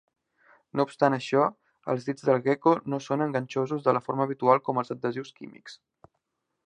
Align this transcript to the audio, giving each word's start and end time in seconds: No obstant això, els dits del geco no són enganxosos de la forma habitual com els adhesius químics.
No 0.79 0.85
obstant 0.87 1.15
això, 1.17 1.43
els 1.93 2.07
dits 2.07 2.25
del 2.29 2.41
geco 2.47 2.73
no 2.95 3.01
són 3.09 3.25
enganxosos 3.27 3.85
de 3.89 3.95
la 3.99 4.01
forma 4.09 4.27
habitual 4.29 4.63
com 4.71 4.83
els 4.83 4.95
adhesius 4.97 5.35
químics. 5.43 5.79